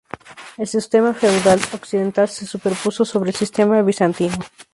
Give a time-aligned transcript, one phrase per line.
[0.57, 4.35] El sistema feudal occidental se superpuso sobre el sistema bizantino.